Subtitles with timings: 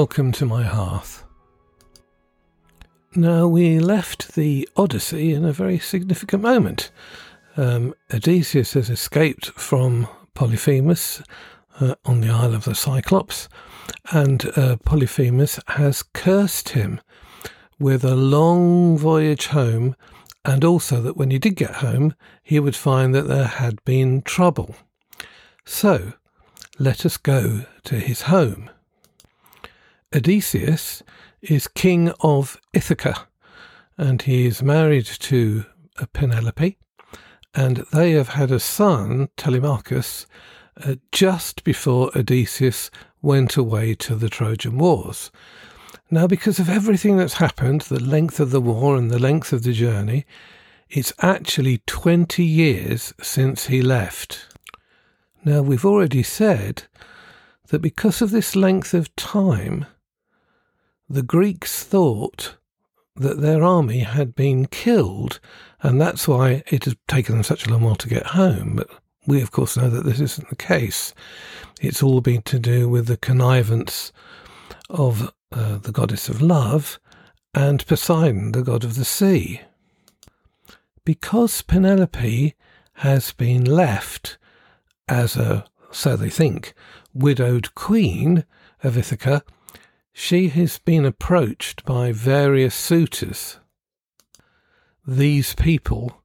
[0.00, 1.24] welcome to my hearth.
[3.14, 6.90] Now, we left the Odyssey in a very significant moment.
[7.56, 11.22] Um, Odysseus has escaped from Polyphemus
[11.80, 13.48] uh, on the Isle of the Cyclops,
[14.12, 17.00] and uh, Polyphemus has cursed him
[17.78, 19.96] with a long voyage home,
[20.44, 24.20] and also that when he did get home, he would find that there had been
[24.20, 24.76] trouble.
[25.64, 26.12] So,
[26.78, 28.68] let us go to his home.
[30.16, 31.02] Odysseus
[31.42, 33.28] is king of Ithaca,
[33.98, 35.66] and he is married to
[36.14, 36.78] Penelope,
[37.54, 40.26] and they have had a son, Telemachus,
[40.82, 45.30] uh, just before Odysseus went away to the Trojan Wars.
[46.10, 49.64] Now, because of everything that's happened, the length of the war and the length of
[49.64, 50.24] the journey,
[50.88, 54.46] it's actually 20 years since he left.
[55.44, 56.84] Now, we've already said
[57.66, 59.84] that because of this length of time,
[61.08, 62.56] the Greeks thought
[63.14, 65.40] that their army had been killed,
[65.80, 68.76] and that's why it had taken them such a long while to get home.
[68.76, 68.90] But
[69.26, 71.14] we, of course, know that this isn't the case.
[71.80, 74.12] It's all been to do with the connivance
[74.90, 76.98] of uh, the goddess of love
[77.54, 79.62] and Poseidon, the god of the sea.
[81.04, 82.54] Because Penelope
[82.94, 84.38] has been left
[85.08, 86.74] as a, so they think,
[87.14, 88.44] widowed queen
[88.82, 89.42] of Ithaca,
[90.18, 93.58] she has been approached by various suitors.
[95.06, 96.22] These people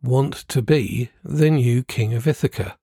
[0.00, 2.78] want to be the new king of Ithaca.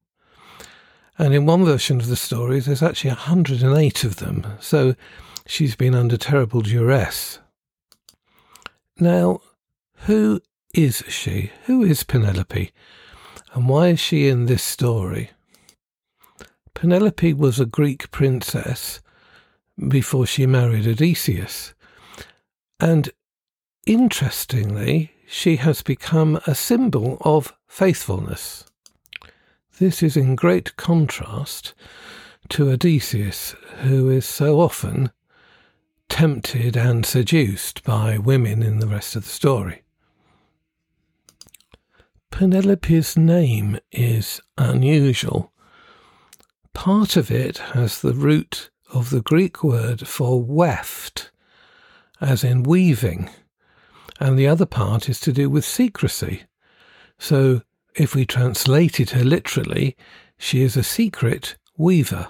[1.18, 4.96] And in one version of the story, there's actually 108 of them, so
[5.48, 7.40] she's been under terrible duress.
[9.00, 9.40] Now,
[10.08, 10.42] who
[10.74, 11.54] is she?
[11.68, 12.74] Who is Penelope?
[13.54, 15.32] And why is she in this story?
[16.74, 19.00] Penelope was a Greek princess
[19.88, 21.74] before she married Odysseus.
[22.80, 23.10] And
[23.86, 28.66] interestingly, she has become a symbol of faithfulness.
[29.80, 31.74] This is in great contrast
[32.50, 35.12] to Odysseus, who is so often
[36.10, 39.84] tempted and seduced by women in the rest of the story.
[42.32, 45.52] Penelope's name is unusual.
[46.74, 51.32] Part of it has the root of the Greek word for weft,
[52.22, 53.30] as in weaving,
[54.20, 56.44] and the other part is to do with secrecy.
[57.18, 57.62] So,
[57.96, 59.96] if we translated her literally,
[60.38, 62.30] she is a secret weaver.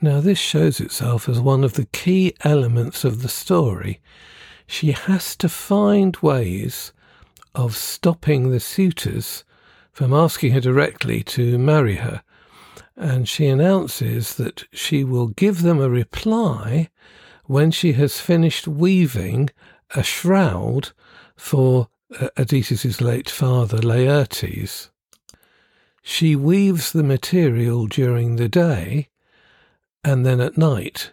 [0.00, 4.00] Now, this shows itself as one of the key elements of the story.
[4.66, 6.92] She has to find ways
[7.54, 9.44] of stopping the suitors
[9.92, 12.22] from asking her directly to marry her
[13.00, 16.90] and she announces that she will give them a reply
[17.46, 19.48] when she has finished weaving
[19.94, 20.90] a shroud
[21.34, 21.88] for
[22.20, 24.90] uh, Odysseus' late father, Laertes.
[26.02, 29.08] She weaves the material during the day,
[30.04, 31.12] and then at night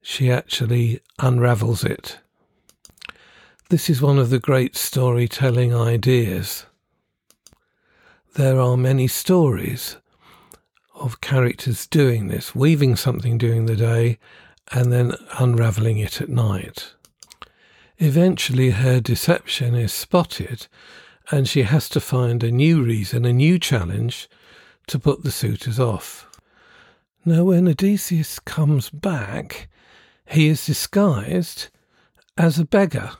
[0.00, 2.20] she actually unravels it.
[3.68, 6.66] This is one of the great storytelling ideas.
[8.34, 9.96] There are many stories
[11.00, 14.18] of characters doing this, weaving something during the day
[14.72, 16.94] and then unraveling it at night.
[17.98, 20.68] Eventually, her deception is spotted,
[21.30, 24.28] and she has to find a new reason, a new challenge
[24.86, 26.26] to put the suitors off.
[27.24, 29.68] Now, when Odysseus comes back,
[30.26, 31.68] he is disguised
[32.38, 33.10] as a beggar.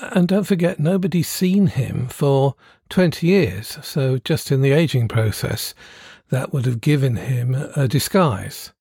[0.00, 2.54] And don't forget, nobody's seen him for
[2.90, 5.74] 20 years, so just in the aging process,
[6.30, 8.72] that would have given him a disguise.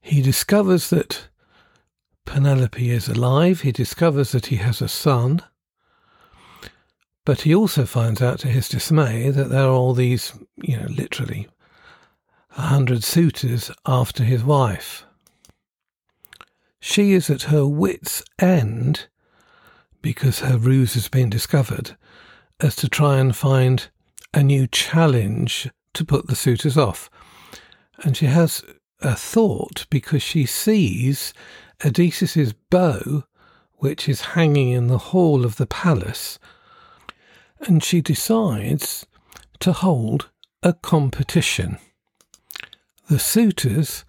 [0.00, 1.28] He discovers that
[2.24, 5.42] Penelope is alive, he discovers that he has a son,
[7.24, 10.86] but he also finds out to his dismay that there are all these, you know,
[10.88, 11.48] literally
[12.56, 15.04] a hundred suitors after his wife.
[16.80, 19.08] She is at her wits' end
[20.00, 21.96] because her ruse has been discovered
[22.60, 23.88] as to try and find
[24.32, 27.10] a new challenge to put the suitors off.
[28.02, 28.62] And she has
[29.00, 31.34] a thought because she sees
[31.84, 33.24] Odysseus's bow,
[33.74, 36.38] which is hanging in the hall of the palace,
[37.60, 39.06] and she decides
[39.60, 40.30] to hold
[40.62, 41.78] a competition.
[43.08, 44.04] The suitors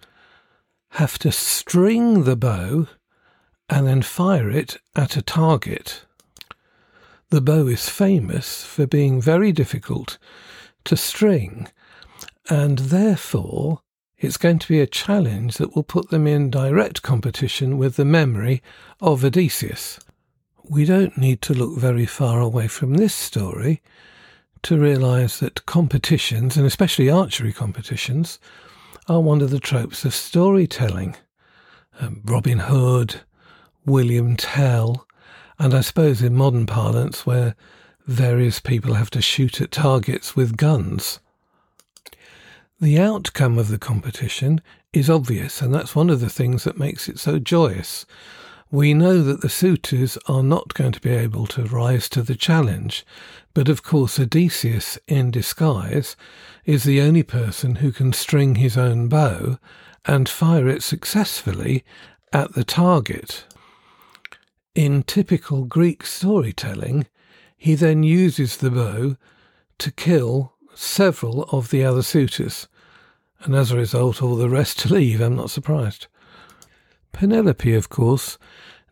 [0.92, 2.86] have to string the bow
[3.68, 6.04] and then fire it at a target.
[7.30, 10.18] The bow is famous for being very difficult
[10.84, 11.68] to string
[12.48, 13.80] and therefore
[14.16, 18.04] it's going to be a challenge that will put them in direct competition with the
[18.04, 18.62] memory
[19.00, 20.00] of Odysseus.
[20.64, 23.80] We don't need to look very far away from this story
[24.62, 28.40] to realise that competitions, and especially archery competitions,
[29.08, 31.16] are one of the tropes of storytelling.
[32.00, 33.20] Um, Robin Hood,
[33.86, 35.06] William Tell,
[35.58, 37.54] and I suppose in modern parlance, where
[38.06, 41.20] various people have to shoot at targets with guns.
[42.80, 44.60] The outcome of the competition
[44.92, 48.06] is obvious, and that's one of the things that makes it so joyous.
[48.70, 52.36] We know that the suitors are not going to be able to rise to the
[52.36, 53.04] challenge,
[53.52, 56.14] but of course, Odysseus in disguise
[56.64, 59.58] is the only person who can string his own bow
[60.04, 61.84] and fire it successfully
[62.32, 63.44] at the target.
[64.76, 67.08] In typical Greek storytelling,
[67.56, 69.16] he then uses the bow
[69.78, 72.68] to kill several of the other suitors,
[73.40, 75.20] and as a result, all the rest leave.
[75.20, 76.06] I'm not surprised.
[77.12, 78.38] Penelope, of course,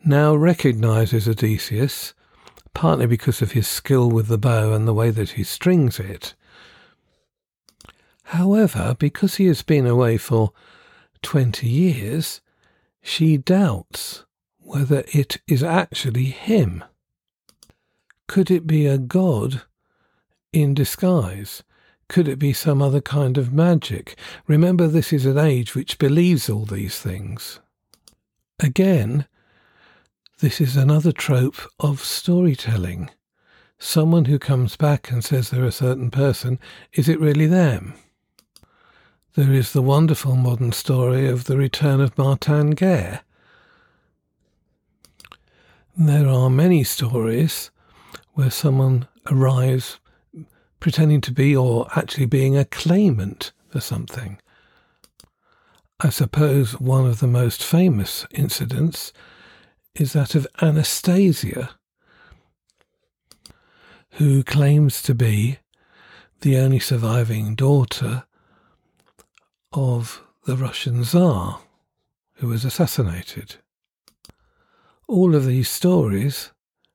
[0.04, 2.12] now recognizes Odysseus,
[2.74, 6.34] partly because of his skill with the bow and the way that he strings it.
[8.24, 10.52] However, because he has been away for
[11.22, 12.40] twenty years,
[13.00, 14.24] she doubts
[14.58, 16.82] whether it is actually him.
[18.26, 19.62] Could it be a god
[20.52, 21.62] in disguise?
[22.08, 24.16] Could it be some other kind of magic?
[24.46, 27.60] Remember, this is an age which believes all these things.
[28.60, 29.26] Again,
[30.40, 33.10] this is another trope of storytelling.
[33.78, 36.58] Someone who comes back and says they're a certain person,
[36.92, 37.94] is it really them?
[39.34, 43.20] There is the wonderful modern story of the return of Martin Guerre.
[45.96, 47.70] There are many stories
[48.32, 49.98] where someone arrives
[50.80, 54.38] pretending to be or actually being a claimant for something.
[56.00, 59.12] I suppose one of the most famous incidents
[59.94, 61.70] is that of Anastasia,
[64.12, 65.58] who claims to be
[66.42, 68.24] the only surviving daughter
[69.72, 71.60] of the Russian Tsar
[72.34, 73.56] who was assassinated.
[75.08, 76.52] All of these stories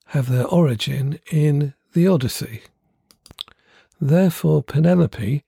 [0.07, 2.61] have their origin in the Odyssey.
[4.01, 5.43] Therefore, Penelope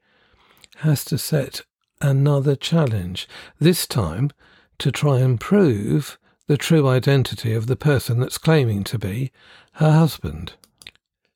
[0.78, 1.64] has to set
[2.00, 3.28] another challenge,
[3.60, 4.30] this time
[4.78, 9.32] to try and prove the true identity of the person that's claiming to be
[9.74, 10.54] her husband.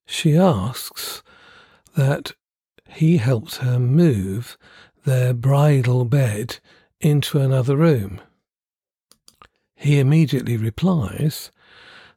[0.06, 1.24] She asks
[1.96, 2.34] that
[2.88, 4.58] he helps her move
[5.06, 6.60] their bridal bed
[7.00, 8.22] into another room.
[9.75, 11.52] He immediately replies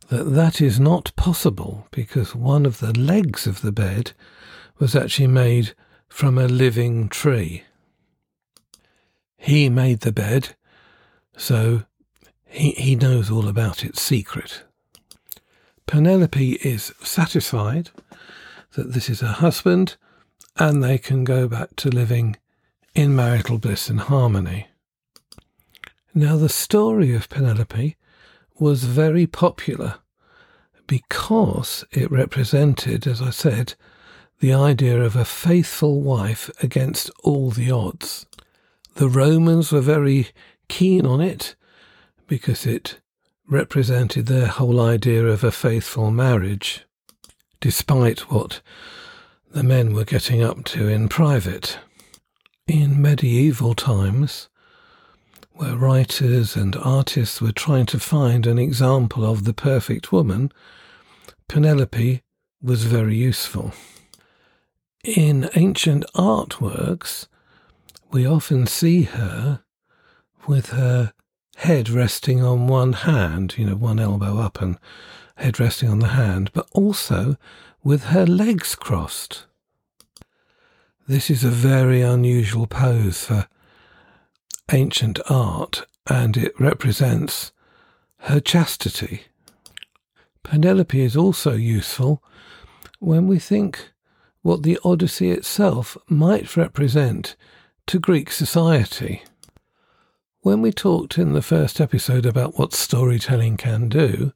[0.09, 4.13] that that is not possible because one of the legs of the bed
[4.81, 5.75] was actually made
[6.09, 7.63] from a living tree.
[9.37, 10.57] He made the bed,
[11.37, 11.85] so
[12.47, 14.65] he, he knows all about its secret.
[15.87, 17.91] Penelope is satisfied
[18.73, 19.97] that this is her husband
[20.57, 22.37] and they can go back to living
[22.95, 24.69] in marital bliss and harmony.
[26.15, 27.97] Now, the story of Penelope
[28.59, 29.97] was very popular
[30.87, 33.75] because it represented, as I said,
[34.41, 38.27] the idea of a faithful wife against all the odds.
[38.95, 40.29] The Romans were very
[40.69, 41.55] keen on it
[42.27, 43.01] because it
[43.47, 46.87] represented their whole idea of a faithful marriage,
[47.61, 48.63] despite what
[49.51, 51.79] the men were getting up to in private.
[52.67, 54.49] In medieval times,
[55.53, 60.51] where writers and artists were trying to find an example of the perfect woman,
[61.49, 62.23] Penelope
[62.63, 63.73] was very useful.
[65.03, 67.27] In ancient artworks,
[68.11, 69.63] we often see her
[70.47, 71.15] with her
[71.57, 74.79] head resting on one hand, you know, one elbow up and
[75.37, 77.39] head resting on the hand, but also
[77.83, 79.47] with her legs crossed.
[81.09, 83.49] This is a very unusual pose for
[84.71, 87.53] ancient art, and it represents
[88.19, 89.23] her chastity.
[90.43, 92.23] Penelope is also useful
[92.99, 93.93] when we think
[94.43, 97.37] what the Odyssey itself might represent
[97.87, 99.23] to Greek society.
[100.41, 104.33] When we talked in the first episode about what storytelling can do,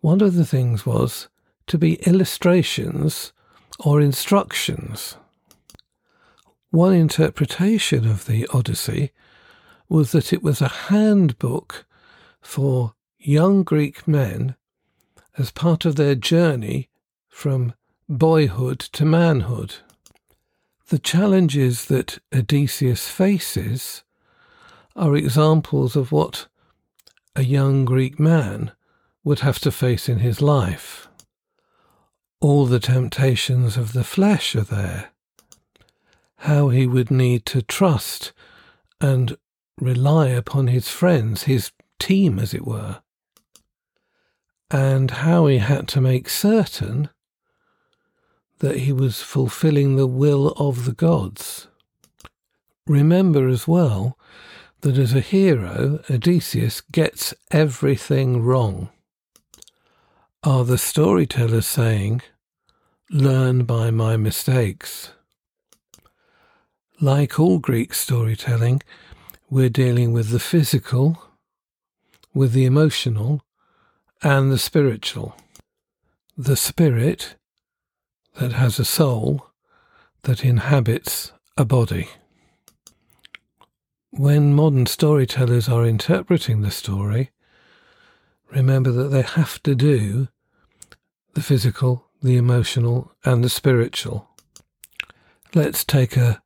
[0.00, 1.28] one of the things was
[1.66, 3.32] to be illustrations
[3.78, 5.16] or instructions.
[6.70, 9.12] One interpretation of the Odyssey
[9.88, 11.84] was that it was a handbook
[12.40, 14.54] for young Greek men
[15.36, 16.88] as part of their journey
[17.28, 17.74] from
[18.10, 19.76] boyhood to manhood.
[20.88, 24.02] The challenges that Odysseus faces
[24.96, 26.48] are examples of what
[27.36, 28.72] a young Greek man
[29.22, 31.06] would have to face in his life.
[32.40, 35.10] All the temptations of the flesh are there.
[36.38, 38.32] How he would need to trust
[39.00, 39.36] and
[39.78, 43.02] rely upon his friends, his team, as it were,
[44.68, 47.08] and how he had to make certain
[48.60, 51.66] that he was fulfilling the will of the gods.
[52.86, 54.18] Remember as well
[54.82, 58.88] that as a hero, Odysseus gets everything wrong.
[60.42, 62.22] Are the storytellers saying,
[63.10, 65.10] Learn by my mistakes?
[67.00, 68.82] Like all Greek storytelling,
[69.48, 71.22] we're dealing with the physical,
[72.32, 73.42] with the emotional,
[74.22, 75.34] and the spiritual.
[76.36, 77.36] The spirit
[78.34, 79.46] that has a soul
[80.22, 82.08] that inhabits a body.
[84.10, 87.30] When modern storytellers are interpreting the story,
[88.50, 90.28] remember that they have to do
[91.34, 94.28] the physical, the emotional, and the spiritual.
[95.54, 96.42] Let's take a,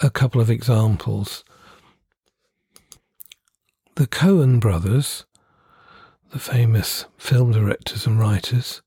[0.00, 1.44] a couple of examples.
[3.96, 5.26] The Coen brothers,
[6.30, 8.80] the famous film directors and writers,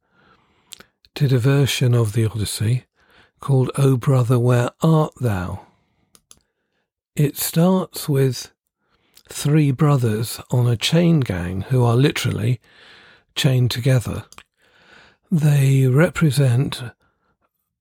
[1.14, 2.86] did a version of the Odyssey
[3.40, 5.66] called O Brother, Where Art Thou?
[7.16, 8.52] It starts with
[9.30, 12.60] three brothers on a chain gang who are literally
[13.36, 14.26] chained together.
[15.30, 16.82] They represent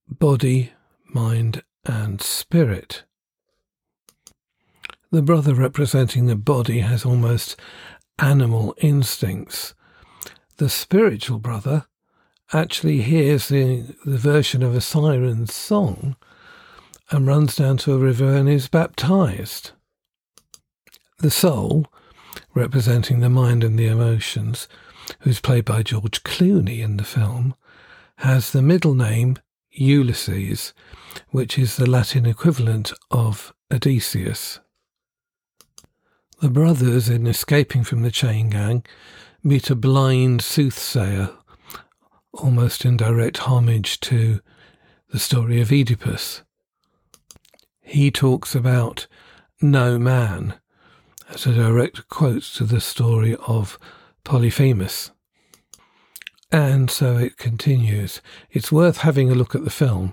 [0.08, 0.72] body,
[1.08, 3.04] mind, and spirit.
[5.10, 7.58] The brother representing the body has almost
[8.18, 9.74] animal instincts.
[10.58, 11.86] The spiritual brother
[12.52, 16.16] actually hears the, the version of a siren's song
[17.10, 19.72] and runs down to a river and is baptized.
[21.18, 21.86] The soul,
[22.54, 24.68] representing the mind and the emotions,
[25.20, 27.54] who's played by George Clooney in the film,
[28.16, 29.36] has the middle name
[29.72, 30.72] Ulysses,
[31.30, 34.60] which is the Latin equivalent of Odysseus.
[36.40, 38.84] The brothers, in escaping from the chain gang,
[39.42, 41.30] meet a blind soothsayer,
[42.32, 44.40] almost in direct homage to
[45.10, 46.42] the story of Oedipus
[47.90, 49.08] he talks about
[49.60, 50.54] no man
[51.28, 53.80] as a direct quote to the story of
[54.22, 55.10] Polyphemus.
[56.52, 58.20] And so it continues.
[58.50, 60.12] It's worth having a look at the film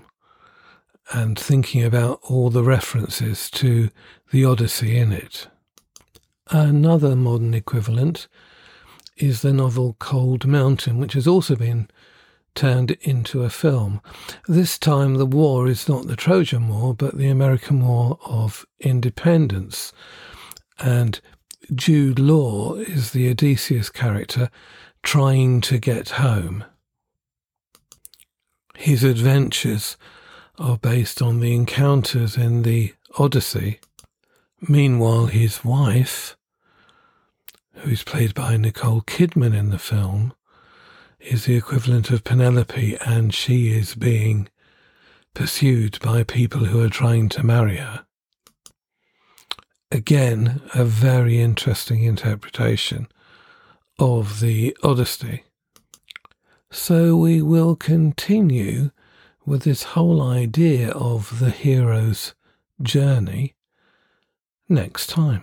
[1.12, 3.90] and thinking about all the references to
[4.32, 5.46] the Odyssey in it.
[6.50, 8.26] Another modern equivalent
[9.16, 11.88] is the novel Cold Mountain, which has also been
[12.58, 14.00] turned into a film.
[14.48, 19.92] This time, the war is not the Trojan War, but the American War of Independence.
[20.80, 21.20] And
[21.72, 24.50] Jude Law is the Odysseus character
[25.04, 26.64] trying to get home.
[28.76, 29.96] His adventures
[30.58, 33.78] are based on the encounters in the Odyssey.
[34.60, 36.36] Meanwhile, his wife,
[37.74, 40.32] who's played by Nicole Kidman in the film,
[41.20, 44.48] is the equivalent of Penelope, and she is being
[45.34, 48.04] pursued by people who are trying to marry her.
[49.90, 53.08] Again, a very interesting interpretation
[53.98, 55.44] of the Odyssey.
[56.70, 58.90] So we will continue
[59.46, 62.34] with this whole idea of the hero's
[62.82, 63.54] journey
[64.68, 65.42] next time.